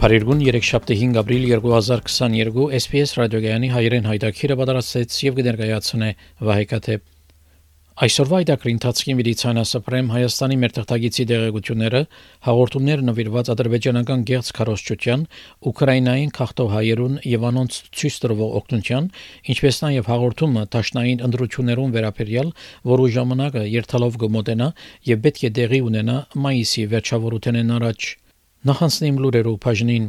[0.00, 6.06] Փարիգուն 3-7 ապրիլ 2022 SPS ռադիոգյանի հայրեն հայտակիրը պատրաստեց եւ կներկայացնե
[6.48, 6.94] Վահեկաթե
[8.06, 12.00] Այսօրվա այդակրի ընթացքի միլիցիանասպրեմ Հայաստանի մեր թղթագիտի դեղեցությունները
[12.48, 15.26] հաղորդումներ նվիրված ադրբեջանական գեղձ քարոշչության,
[15.68, 19.12] Ուկրաինային խախտող հայերուն եւ անոնց ցույց տրվող օգնության,
[19.52, 22.54] ինչպես նաեւ հաղորդումը Տաշնային ընդրություններուն վերաբերյալ,
[22.94, 24.72] որու ժամանակը երթալով կմոտենա
[25.12, 28.10] եւ պետք է դեղի ունենա մայիսի վերջավորութենեն առաջ։
[28.68, 30.06] Նախանցնիմ լուրերով բաժնին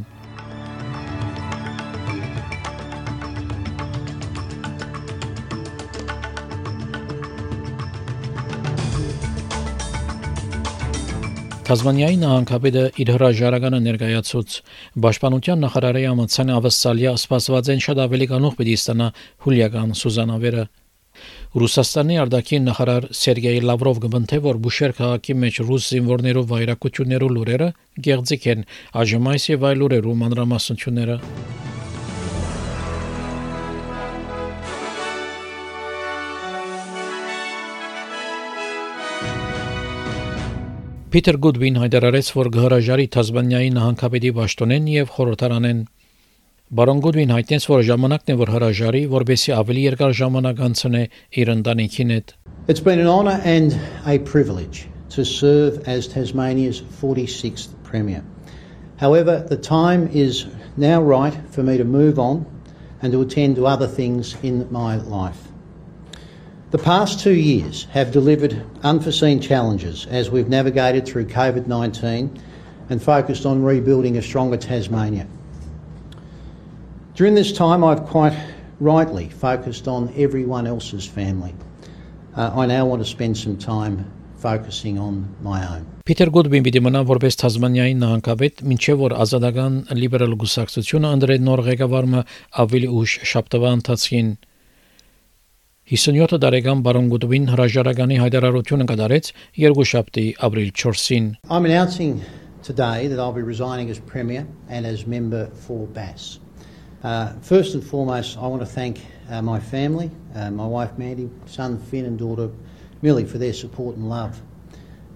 [11.62, 14.58] Թազմանիայի նահանգապետը իր հրաժարականը ներկայացուց.
[15.06, 19.08] Պաշտպանության նախարարի ամացան ավսալիա սպասված են շատ ավելի կանող պիտի ստանա
[19.46, 20.68] հուլիական Սուզանավերը
[21.52, 27.66] Ռուսաստանի արտաքին նախարար Սերգեյ Լավրով գտնթե որ Բուշեր քաղաքի մեջ ռուս զինվորներով վայրակություններով լուրերը
[28.06, 28.64] գեղձիկ են
[29.02, 31.18] ԱԺՄ-ից եւ այլ լուրերու մանրամասնությունները
[41.12, 45.84] Պիտեր Գուդվին հայտարարեց, որ գհրաժարի Թազմանիայի նահանգապետի պաշտոնեն եւ խորհրդարանեն
[46.71, 51.03] Բարոն Գուդվին հայտնեց, որ ժամանակն է, որ հրաժարի, որբեսի ավելի երկար ժամանակ անցնե
[51.43, 52.33] իր ընտանիքին հետ։
[52.67, 58.23] It's been an honour and a privilege to serve as Tasmania's 46th Premier.
[58.97, 62.45] However, the time is now right for me to move on
[63.01, 65.47] and to attend to other things in my life.
[66.71, 72.41] The past two years have delivered unforeseen challenges as we've navigated through COVID 19
[72.89, 75.27] and focused on rebuilding a stronger Tasmania.
[77.14, 78.32] During this time, I've quite
[78.80, 81.54] rightly focused on everyone else's family.
[82.34, 85.84] Uh, I now want to spend some time focusing on my own.
[86.08, 92.22] Պիտեր Գոդբին պիտի մնա որպես Թազմանիայի նահանգապետ, ինչեւ որ ազատական լիբերալ գուսակցությունը անդրեդ նոր ղեկավարը
[92.64, 94.30] ավելի ուշ շաբթվա ընթացքին
[95.92, 99.28] 57 տարեկան բարոն Գոդբին հրաժարականի հայտարարությունը կդարեց
[99.62, 102.24] երկուշաբթի ապրիլ 4-ին։ I'm announcing
[102.64, 106.41] today that I'll be resigning as premier and as member for BAS.
[107.02, 111.28] Uh, first and foremost, I want to thank uh, my family, uh, my wife Mandy,
[111.46, 112.48] son Finn, and daughter
[113.02, 114.40] Millie for their support and love.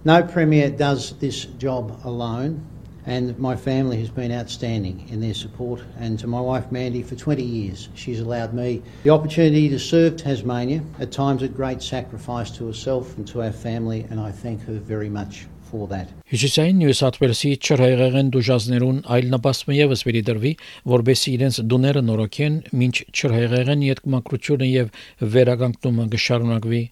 [0.03, 2.61] No Premier does this job alone,
[3.05, 5.81] and my family has been outstanding in their support.
[5.97, 10.17] And to my wife Mandy, for 20 years, she's allowed me the opportunity to serve
[10.17, 14.61] Tasmania, at times at great sacrifice to herself and to our family, and I thank
[14.63, 16.11] her very much for that.
[16.31, 20.53] Հյուսիսային Նյու Սաթ Ուելսի չրհեղեղեն դուժազներուն այլ նպաստը եւս պիտի դրվի,
[20.93, 24.93] որբեսի իրենց դուները նորոգեն, ինչ չրհեղեղեն յետկմակրությունը եւ
[25.37, 26.83] վերագանքումը կշարունակվի։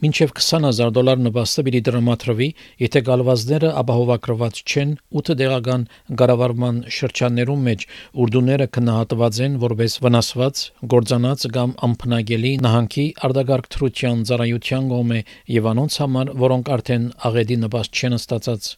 [0.00, 2.46] Մինչև 20000 դոլար նպաստը պիտի դրամատրվի,
[2.80, 5.84] եթե գալվածները ապահովակրված չեն 8 դեղական
[6.22, 7.86] գարավարման շրջաններում մեջ,
[8.24, 10.64] ուրդուները քնահատված են որպես վնասված,
[10.96, 15.24] գործանած կամ ամփնագելի նահանգի արտագարկ թրության ծառայության գոմե
[15.60, 18.76] եւ անոնց համար, որոնք արդեն աղեդի նպաստ չեն ստացած։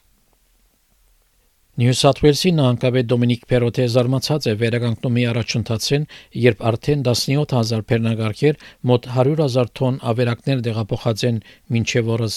[1.81, 6.03] Նյու Սաթ Ուելսի նահանգապետ Դոմինիկ Պերոտե զարմացած է վերականգնումի առաջընթացին,
[6.37, 8.59] երբ արդեն 17000 բեռնագարքեր
[8.91, 11.41] մոտ 100000 տոն ավերակներ դեղափոխած են
[11.73, 12.37] մինչև օրս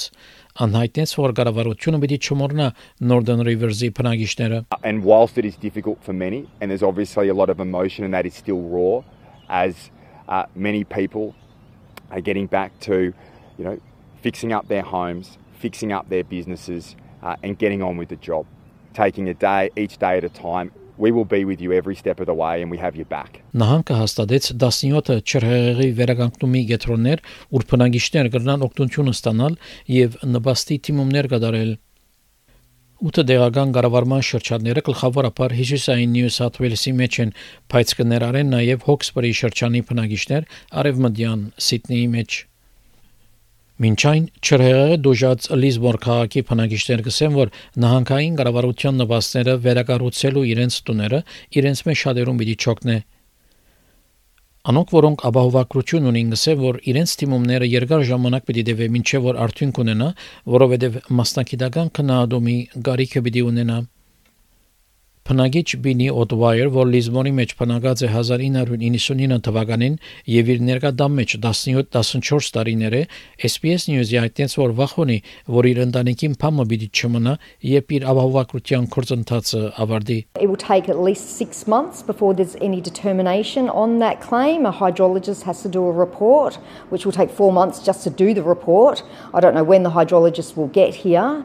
[0.68, 2.70] անհայտնեց որ կառավարությունը պիտի չմոռնա
[3.12, 7.52] Northern Rivers-ի բնակիչները And whilst it is difficult for many and there's obviously a lot
[7.52, 9.04] of emotion and that is still raw
[9.52, 9.92] as
[10.32, 11.36] uh, many people
[12.10, 13.12] are getting back to
[13.60, 13.78] you know
[14.24, 18.48] fixing up their homes, fixing up their businesses uh, and getting on with the job.
[19.02, 20.72] Taking a day each day at a time.
[20.98, 23.42] We will be with you every step of the way and we have your back.
[23.62, 29.58] Նահանգը հաստատեց 17 չրհեղեղի վերականգնումի գետրոններ, ուր բնակիչներ կրնան օգնություն ստանալ
[29.96, 31.76] եւ նպաստի թիմումներ կդարել։
[33.06, 37.34] Ութը դեղական կառավարման շրջանները գլխավորապես հյուսիսային Նյու Սաթ Ուելսի մեջ են,
[37.76, 40.48] բայց կներառեն նաև Հոքսբերի շրջանի բնակիչներ,
[40.80, 42.38] արևմտյան Սիդնեի մեջ։
[43.76, 47.50] Մինչ այն չրհեղը դոժած Լիզբոն քաղաքի բնակիչներ գսեն, որ
[47.84, 51.20] նահանգային կառավարության նվաստները վերակառուցելու իրենց տուները
[51.60, 52.96] իրենց մեջ շատերուն պիտի չօգնե։
[54.72, 59.82] Անոնք, որոնք ապահովակրություն ունին, գսեն, որ իրենց թիմումները երկար ժամանակ պիտի դեվե, մինչև որ արդյունք
[59.84, 60.08] ունենա,
[60.56, 62.58] որովհետև մասնակիտական քննադոմի
[62.88, 63.78] գարիքը պիտի ունենա։
[65.26, 69.96] Փնագիչ Բինի Օտվայեր, որ Լիզբոնի մեջ փնագած է 1999 թվականին
[70.30, 73.02] եւ իր ներկադամ մեջ 17-14 տարիներ է,
[73.50, 75.18] SPS News-ի հայտնեց, որ վախոնի,
[75.56, 77.34] որ իր ընտանիքին փամը պիտի չմնա,
[77.72, 82.78] երբ իր ապահովակրության գործընթացը ավարտի։ It will take at least 6 months before there's any
[82.78, 84.70] determination on that claim.
[84.70, 86.62] A hydrologist has to do a report,
[86.94, 89.02] which will take 4 months just to do the report.
[89.34, 91.42] I don't know when the hydrologist will get here.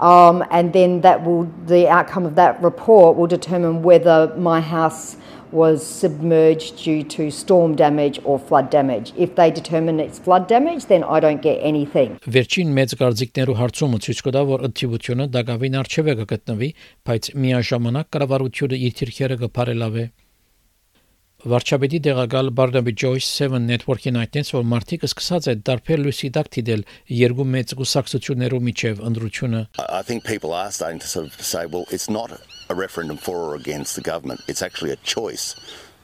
[0.00, 5.16] Um, and then that will the outcome of that report will determine whether my house
[5.52, 9.12] was submerged due to storm damage or flood damage.
[9.16, 12.18] If they determine it's flood damage, then I don't get anything.
[12.26, 16.70] Վերջին մեծ գարձիկներու հարցումը ցույց կտա, որ ըթիվությունը դակավին արժեվ է կգտնվի,
[17.06, 20.06] բայց միաժամանակ կառավարությունը իր թիրքերը կփարելավե։
[21.44, 26.84] Վարչապետի դեղակալ Barnaby Joyce 7 Network-ին այդտենց որ մարտիկ սկսած է դարբեր լույսի դակ դիդել
[27.12, 31.84] երկու մեծ կուսակցություններով միջև ընդրությունը I think people are starting to sort of say well
[31.90, 34.40] it's not a referendum for or against the government.
[34.48, 35.52] It's actually a choice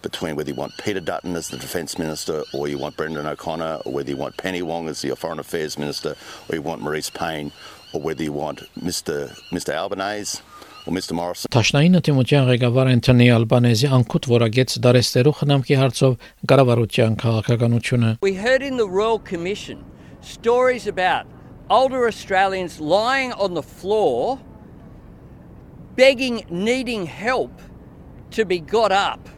[0.02, 3.80] between whether you want Peter Dutton as the defence minister or you want Brendan O'Connor
[3.86, 6.16] or whether you want Penny Wong as the foreign affairs minister
[6.50, 7.50] or you want Maurice Payne
[7.94, 10.42] or whether you want Mr Mr Albanese
[10.85, 16.17] or Mr Morrison Տաշնային ընդդիմության ղեկավար Անթոնի Ալբանեզի անկուտ որագեց դարեստերու խնամքի հարցով
[16.51, 19.83] կառավարության քաղաքականությունը We heard in the Royal Commission
[20.21, 21.25] stories about
[21.69, 24.39] older Australians lying on the floor,
[25.95, 27.51] begging, needing help
[28.31, 29.29] to be got up.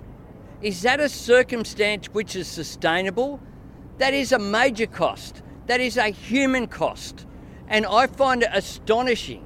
[0.61, 3.39] Is that a circumstance which is sustainable?
[3.99, 5.43] That is a major cost.
[5.67, 7.25] That is a human cost.
[7.67, 9.43] And I find it astonishing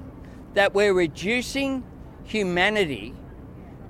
[0.56, 1.85] that we're reducing
[2.25, 3.14] humanity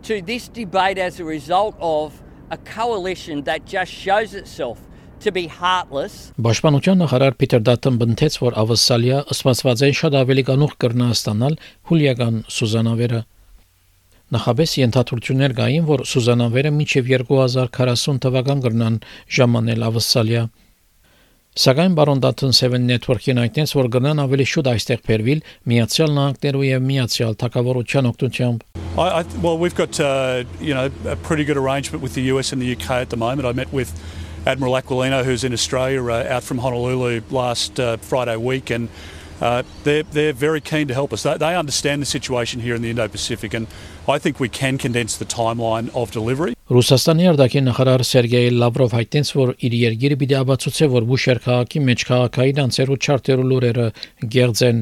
[0.02, 4.78] to this debate as a result of a coalition that just shows itself
[5.20, 6.32] to be heartless.
[6.36, 11.56] Պաշտպանության նախարար Պիտեր Դատն բնթեց, որ ավսալիա ըսմացված են շատ ավելի կանուխ կրնա ստանալ
[11.90, 13.22] հուլիական Սուզանավերը։
[14.36, 19.00] Նախաբես ենթադրություններ կային, որ Սուզանավերը մինչև 2040 թվական կրնան
[19.38, 20.42] ժամանել ավսալիա։
[21.55, 26.85] Սակայն բարոն Դաթն 7 Network-ին այդտենց որ գնան ավելի շուտ այստեղ բերվիլ Միացյալ Նահանգներու եւ
[26.87, 28.63] Միացյալ Թագավորության օգնությամբ
[28.97, 32.51] I, I, well, we've got uh, you know a pretty good arrangement with the US
[32.51, 33.47] and the UK at the moment.
[33.47, 33.91] I met with
[34.45, 38.89] Admiral Aquilino, who's in Australia, uh, out from Honolulu last uh, Friday week, and
[39.39, 41.23] uh, they're they're very keen to help us.
[41.23, 43.67] They, they understand the situation here in the Indo-Pacific, and
[44.07, 46.53] I think we can condense the timeline of delivery.
[46.66, 52.04] Ռուսաստանի արտաքին նախարար Սերգեյ Լավրով հայտնեց, որ իր երկիրը պիտի ապացուցե, որ Բուշեր քաղաքի մեջ
[52.08, 53.86] քաղաքային անձերու չարտերու լուրերը
[54.34, 54.80] գերձեն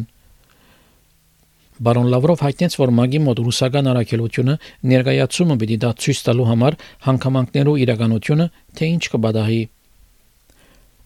[1.84, 4.56] Բարոն Լավրով հայտնեց, որ մագի մոտ ռուսական առաքելությունը
[4.94, 8.46] ներկայացումը պիտի դա ցույց տալու համար հանգամանքներու իրականությունը,
[8.80, 9.60] թե ինչ կբադահի։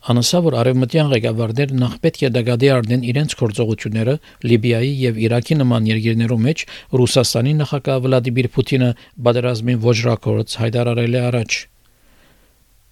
[0.09, 4.15] Անասա որ արևմտյան ղեկավարները նախ պետք է դագադի արդեն իրենց գործողությունները
[4.49, 6.65] Լիբիայի եւ Իրաքի նման երկրներում մեջ
[7.01, 8.93] Ռուսաստանի նախագահ Վլադիմիր Պուտինը
[9.29, 11.59] բادرազմին ոչ ռակորդ հայտարարել է առաջ։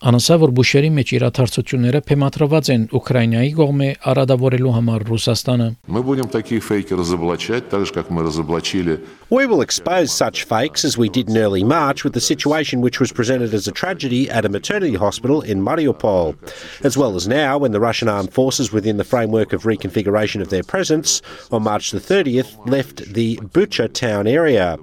[0.06, 6.60] Անասա որ Բուշերի մեջ իրաթարցությունները փեմատրված են Ուկրաինայի կողմէ արադավորելու համար Ռուսաստանը։ Мы будем такие
[6.60, 8.98] фейки разоблачать, так же, как мы разоблачили
[9.30, 13.00] We will expose such fakes as we did in early March with the situation which
[13.00, 16.36] was presented as a tragedy at a maternity hospital in Mariupol,
[16.84, 20.50] as well as now when the Russian armed forces, within the framework of reconfiguration of
[20.50, 24.78] their presence, on March the 30th left the Bucha town area.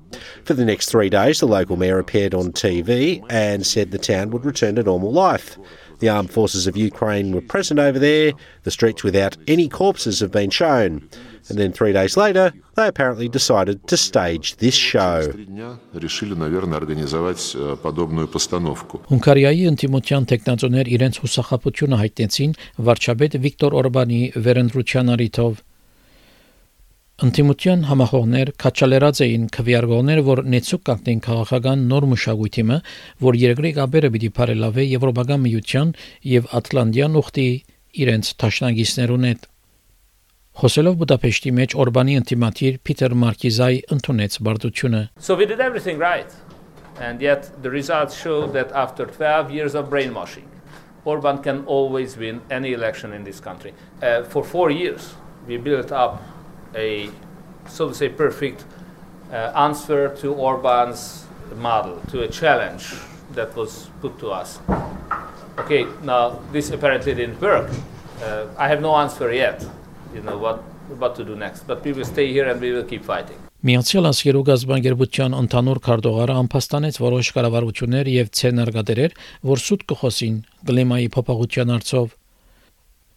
[0.45, 4.31] For the next three days, the local mayor appeared on TV and said the town
[4.31, 5.58] would return to normal life.
[6.00, 8.34] The armed forces of Ukraine were present over there.
[8.64, 11.08] The streets without any corpses have been shown.
[11.50, 15.20] And then three days later, they apparently decided to stage this show.
[19.12, 22.56] Հունգարիայի ընտիմության տեխնատոներ իրենց հուսախապությունը հայտնեցին
[22.88, 25.54] վարչապետ Վիկտոր Օրբանի վերընտրության առիթով
[27.24, 32.80] Ընտիմության համախոհներ քաչալերած էին քվյարկողներ, որ նեցուկ կանգնեն քաղաքական նոր մշակույթը,
[33.24, 35.94] որ երկրի գաբերը պիտի բարելավե Եվրոպական միության
[36.34, 37.46] եւ Ատլանտյան ուխտի
[38.04, 39.48] իրենց ճաշնագիսներուն հետ։
[40.60, 46.36] Խոսելով Բուդապեշտի մեջ Օրբանի ընտիմատիր Պիտեր Մարկիզայ ընդունեց բարդությունը։ So we did everything right.
[47.00, 50.52] And yet the results show that after 12 years of brainwashing,
[51.06, 53.74] Orban can always win any election in this country.
[54.02, 55.16] Uh, for four years,
[55.48, 56.22] we built up
[56.76, 57.10] a,
[57.68, 58.66] so to say, perfect
[59.32, 61.26] uh, answer to Orban's
[61.58, 62.94] model, to a challenge
[63.34, 64.60] that was put to us.
[65.60, 67.70] Okay, now this apparently didn't work.
[68.22, 69.66] Uh, I have no answer yet,
[70.14, 70.58] you know, what,
[70.98, 71.68] what to do next.
[71.68, 73.38] But we will stay here and we will keep fighting.
[73.64, 79.14] Միացյալ Ասիերու գազբանգերության ընդհանուր քարտուղարը անփաստանեց որոշ կառավարություններ եւ ցենարգադերեր,
[79.48, 82.10] որ սուտ կխոսին կլիմայի փոփոխության արծով։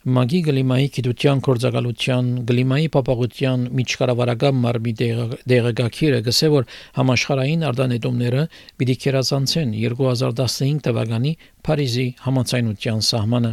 [0.07, 8.45] Մագի գլիմայի գիտության կորցակալության գլիմայի պապաղության միջկառավարական մարմի դեղագակիրը գսե որ համաշխարհային արտանետումները
[8.79, 11.33] պիտի կերազանցեն 2015 թվականի
[11.67, 13.53] Փարիզի համացայնության սահմանը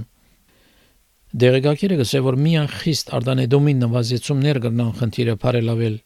[1.41, 5.97] Դեղագակիրը գսե որ միան խիստ արտանետումին նվազեցումներ կրնան խնդիրը բարելավել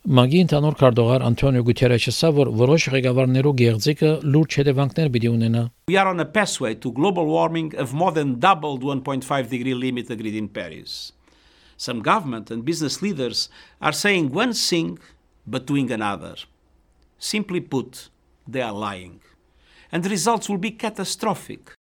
[0.00, 5.98] Մագի ընդհանուր քարտուղար Անտոնիո Գուտերեշը ասա որ որոշ ղեկավարներու գեղձիկը լուրջ հետևանքներ պիտի ունենա We
[6.00, 10.08] are on a pathway to global warming of more than double the 1.5 degree limit
[10.08, 11.12] agreed in Paris.
[11.76, 13.50] Some government and business leaders
[13.82, 14.98] are saying one thing
[15.46, 16.34] but doing another.
[17.18, 18.08] Simply put,
[18.48, 19.20] they are lying.
[19.92, 21.76] And the results will be catastrophic.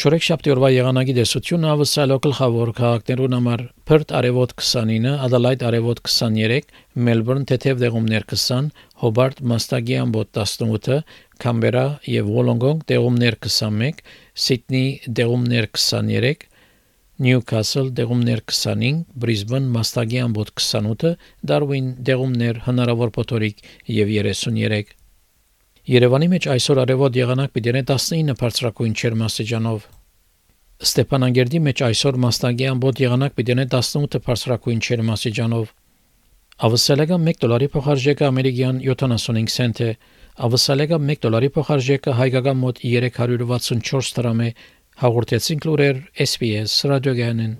[0.00, 6.70] Շորեքշաբթի օրվա եղանակի դեսությունը ավսալո գլխավոր քաղաքներուն համար Perth արևոտ 29, Adelaide արևոտ 23,
[7.08, 8.70] Melbourne թեթև դեղումներ 20,
[9.02, 11.02] Hobart մաստագի ամբոտ 18,
[11.44, 14.00] Canberra եւ Wollongong դեղումներ 21,
[14.46, 16.46] Sydney դեղումներ 23,
[17.26, 21.12] Newcastle դեղումներ 25, Brisbane մաստագի ամբոտ 28,
[21.52, 23.60] Darwin դեղումներ հնարավոր փոթորիկ
[23.98, 24.96] եւ 33
[25.89, 29.83] Երևանի մեջ այսօր արևոտ եղանակ պիտի 19 բարձրակույն չերմասեջանով
[30.85, 35.73] Ստեփանագերդի մեջ այսօր մասնագի ամբոտ եղանակ պիտի 18 բարձրակույն չերմասեջանով
[36.65, 39.89] Ավսալեգա 1 դոլարի փոխարժեքը ամերիկյան 75 سنت է
[40.47, 44.49] Ավսալեգա 1 դոլարի փոխարժեքը հայկական մոտ 364 դրամ է
[45.05, 47.59] հաղորդեցին լուրեր SPS ռադիոգյանեն